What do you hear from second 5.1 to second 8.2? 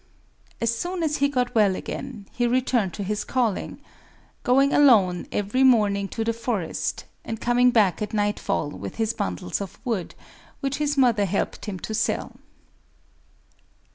every morning to the forest, and coming back at